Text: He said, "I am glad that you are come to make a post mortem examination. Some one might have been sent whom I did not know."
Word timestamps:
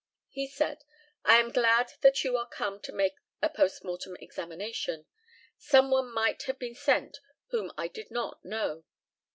He 0.29 0.47
said, 0.47 0.83
"I 1.23 1.35
am 1.35 1.51
glad 1.51 1.91
that 2.01 2.23
you 2.23 2.35
are 2.35 2.49
come 2.49 2.79
to 2.79 2.91
make 2.91 3.13
a 3.39 3.49
post 3.51 3.83
mortem 3.83 4.15
examination. 4.19 5.05
Some 5.59 5.91
one 5.91 6.11
might 6.11 6.41
have 6.45 6.57
been 6.57 6.73
sent 6.73 7.19
whom 7.49 7.71
I 7.77 7.87
did 7.87 8.09
not 8.09 8.43
know." 8.43 8.83